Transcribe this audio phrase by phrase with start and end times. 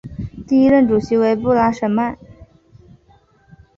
[0.47, 2.17] 第一任主席为布拉什曼。